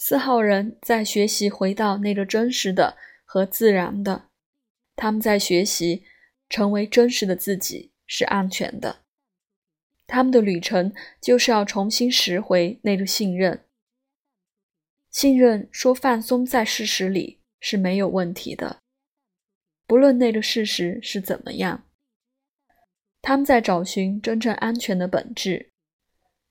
[0.00, 4.28] 四号人在学习回到那个真实的和自然的，
[4.94, 6.04] 他们在学习
[6.48, 9.00] 成为真实的自己是安全的。
[10.06, 13.64] 他们的旅程就是要重新拾回那个信任，
[15.10, 18.78] 信任说放松在事实里是没有问题的，
[19.84, 21.84] 不论那个事实是怎么样。
[23.20, 25.72] 他们在找寻真正安全的本质，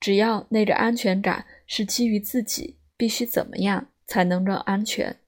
[0.01, 2.77] 只要那个安全感是基于自己。
[2.97, 5.19] 必须怎么样才能让安全？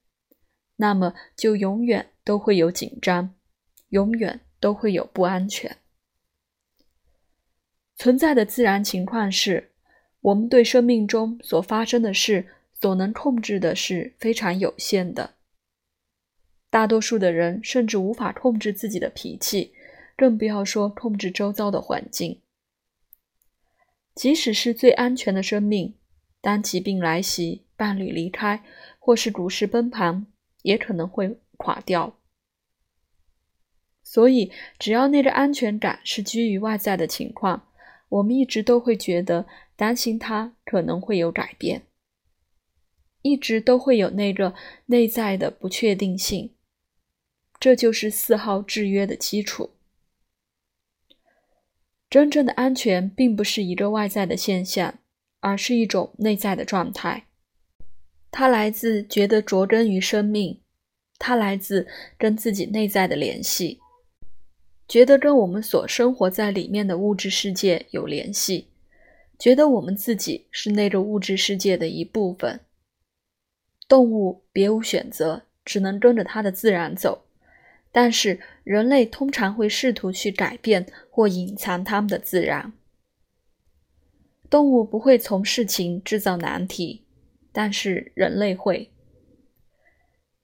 [0.76, 3.34] 那么就永远都会有紧张，
[3.90, 5.76] 永远都会有不安全。
[7.96, 9.72] 存在的自然情况是，
[10.20, 15.34] 我们对生命中所发生的事所能控制的是非常有限的。
[16.70, 19.74] 大多数的人甚至无法控制自己的脾气，
[20.16, 22.40] 更不要说控制周遭的环境。
[24.14, 25.99] 即使是最安全的生命。
[26.40, 28.64] 当疾病来袭、伴侣离开，
[28.98, 30.26] 或是股市崩盘，
[30.62, 32.16] 也可能会垮掉。
[34.02, 37.68] 所以，只要那个安全感是基于外在的情况，
[38.08, 39.46] 我们一直都会觉得
[39.76, 41.82] 担心它可能会有改变，
[43.22, 44.54] 一直都会有那个
[44.86, 46.54] 内在的不确定性。
[47.60, 49.70] 这就是四号制约的基础。
[52.08, 54.98] 真正的安全并不是一个外在的现象。
[55.40, 57.24] 而是一种内在的状态，
[58.30, 60.60] 它来自觉得着根于生命，
[61.18, 63.80] 它来自跟自己内在的联系，
[64.86, 68.68] 觉得跟我们所生活在里面的物质世界有联系，
[69.38, 72.60] 觉得我们自己是那个物质世界的一部分。
[73.88, 77.24] 动物别无选择，只能跟着它的自然走，
[77.90, 82.72] 但是人类通常会试图去改变或隐藏他们的自然。
[84.50, 87.06] 动物不会从事情制造难题，
[87.52, 88.90] 但是人类会。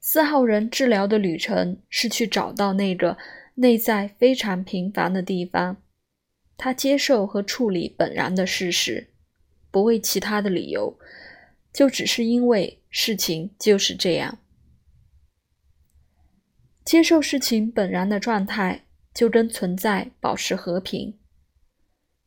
[0.01, 3.19] 四号人治疗的旅程是去找到那个
[3.57, 5.83] 内在非常平凡的地方，
[6.57, 9.09] 他接受和处理本然的事实，
[9.73, 10.97] 不为其他的理由，
[11.73, 14.39] 就只是因为事情就是这样。
[16.85, 21.19] 接受事情本然的状态，就跟存在保持和平。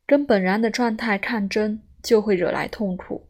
[0.10, 3.28] 跟本然的状态抗争，就会惹来痛苦。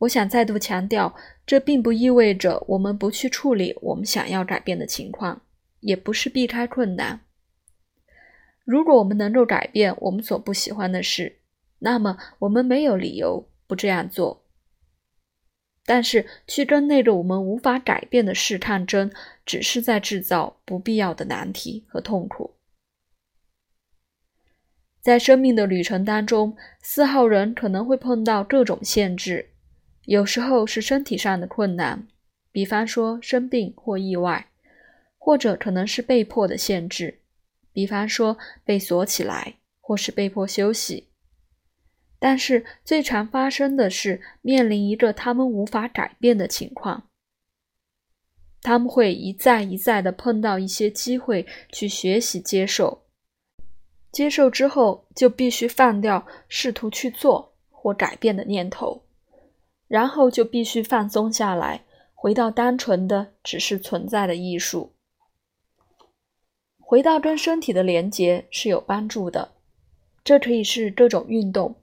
[0.00, 1.14] 我想再度强调，
[1.46, 5.40] 这并不意味着我们不去处理我们想要改变的情况，
[5.80, 7.20] 也不是避开困难。
[8.66, 11.38] 如果我们能够改变我们所不喜欢的事，
[11.78, 14.44] 那么我们没有理由不这样做。
[15.86, 19.10] 但是，去跟那个我们无法改变的事抗争，
[19.46, 22.53] 只是在制造不必要的难题和痛苦。
[25.04, 29.50] 在生命的旅程当中，四号人可能会碰到各种限制，
[30.06, 32.08] 有时候是身体上的困难，
[32.50, 34.46] 比方说生病或意外，
[35.18, 37.20] 或者可能是被迫的限制，
[37.70, 41.10] 比方说被锁起来或是被迫休息。
[42.18, 47.10] 但是最常发生的是面临一个他们无法改变的情况，
[48.62, 53.03] 他们会一再一再的碰到一些机会去学习接受。
[54.14, 59.02] 接受之后，就必须放掉试图去做或改变的念头，
[59.88, 64.92] 然后就必须放松下来，回到单纯的只是存在的艺术。
[66.78, 69.50] 回到跟身体的连接是有帮助的，
[70.22, 71.74] 这可以是各种运动，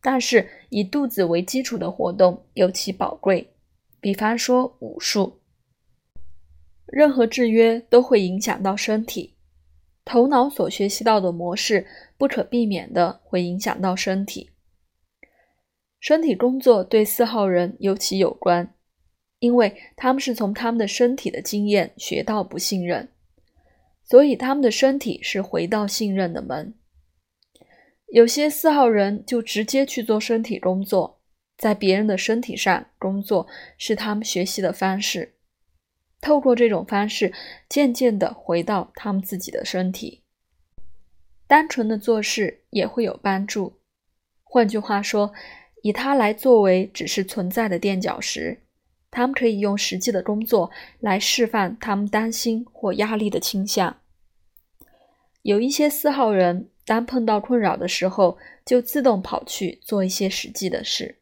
[0.00, 3.52] 但是以肚子为基础的活动尤其宝贵，
[4.00, 5.38] 比方说武术。
[6.86, 9.31] 任何制约都会影响到身体。
[10.04, 11.86] 头脑所学习到的模式，
[12.18, 14.50] 不可避免的会影响到身体。
[16.00, 18.74] 身体工作对四号人尤其有关，
[19.38, 23.08] 因为他们是从他们的身体的经验学到不信任，
[24.04, 26.74] 所以他们的身体是回到信任的门。
[28.08, 31.20] 有些四号人就直接去做身体工作，
[31.56, 33.46] 在别人的身体上工作
[33.78, 35.36] 是他们学习的方式。
[36.22, 37.30] 透过这种方式，
[37.68, 40.22] 渐渐的回到他们自己的身体。
[41.46, 43.74] 单纯的做事也会有帮助。
[44.42, 45.32] 换句话说，
[45.82, 48.62] 以它来作为只是存在的垫脚石，
[49.10, 50.70] 他们可以用实际的工作
[51.00, 53.98] 来释放他们担心或压力的倾向。
[55.42, 61.21] 有一些四号人，当碰到困扰的时候，就自动跑去做一些实际的事。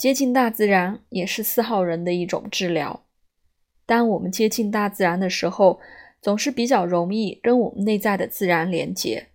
[0.00, 3.04] 接近大自然也是四号人的一种治疗。
[3.84, 5.78] 当我们接近大自然的时候，
[6.22, 9.26] 总是比较容易跟我们内在的自然连接。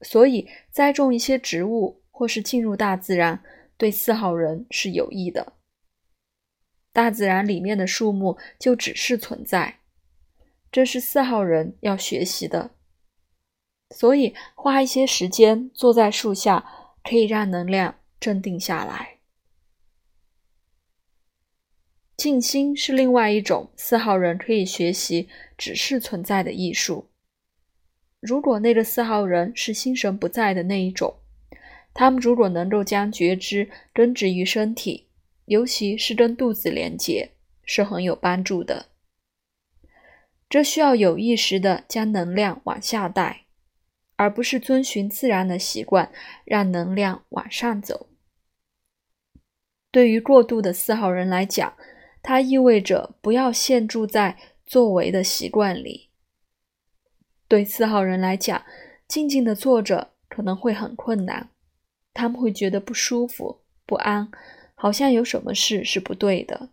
[0.00, 3.40] 所以，栽种一些植物或是进入大自然，
[3.76, 5.52] 对四号人是有益的。
[6.92, 9.78] 大自然里面的树木就只是存在，
[10.72, 12.72] 这是四号人要学习的。
[13.94, 16.68] 所以，花一些时间坐在树下，
[17.04, 19.17] 可以让能量镇定下来。
[22.18, 27.08] 静心是另外一种四号人可以学习只是存在的艺术。
[28.20, 31.14] 如果那个四号人是心神不在的那一种，
[31.94, 35.06] 他们如果能够将觉知根植于身体，
[35.44, 37.30] 尤其是跟肚子连接，
[37.64, 38.86] 是很有帮助的。
[40.48, 43.44] 这需要有意识的将能量往下带。
[44.16, 46.10] 而不是遵循自然的习惯，
[46.44, 48.08] 让能量往上走。
[49.92, 51.72] 对于过度的四号人来讲，
[52.22, 56.08] 它意味着不要陷住在作为的习惯里。
[57.46, 58.64] 对四号人来讲，
[59.06, 61.50] 静静的坐着可能会很困难，
[62.12, 64.30] 他们会觉得不舒服、不安，
[64.74, 66.70] 好像有什么事是不对的。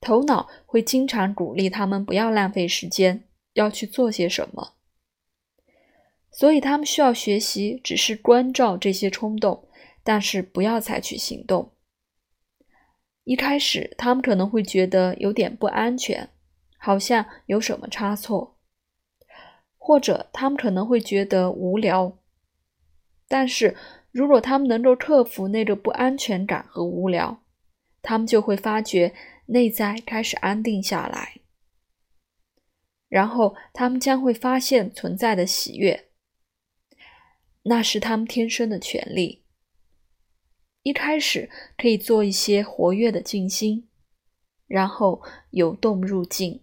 [0.00, 4.74] 头脑会经常鼓励他们不要浪费时间，要去做些什么。
[6.30, 9.68] 所以他们需要学习，只是关照这些冲动，
[10.02, 11.70] 但是不要采取行动。
[13.24, 16.28] 一开始，他们可能会觉得有点不安全，
[16.78, 18.58] 好像有什么差错，
[19.78, 22.18] 或者他们可能会觉得无聊。
[23.26, 23.74] 但是
[24.10, 27.42] 如果他们能够克服那个不安全感和无聊，
[28.02, 29.14] 他们就会发觉
[29.46, 31.40] 内在开始安定下来，
[33.08, 36.08] 然后他们将会发现存在的喜悦。
[37.62, 39.43] 那是他们天生的权利。
[40.84, 43.88] 一开始可以做一些活跃的静心，
[44.66, 46.60] 然后由动入静。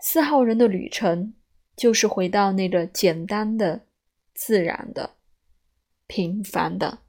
[0.00, 1.34] 四号人的旅程
[1.76, 3.86] 就是回到那个简单的、
[4.34, 5.16] 自然的、
[6.06, 7.00] 平凡的。